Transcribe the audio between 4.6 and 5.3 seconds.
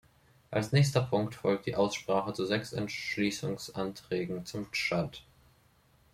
Tschad.